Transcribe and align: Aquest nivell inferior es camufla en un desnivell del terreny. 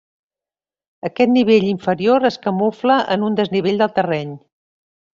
Aquest 1.09 1.33
nivell 1.33 1.69
inferior 1.73 2.27
es 2.31 2.39
camufla 2.49 2.99
en 3.19 3.31
un 3.31 3.41
desnivell 3.43 3.81
del 3.85 3.97
terreny. 4.01 4.37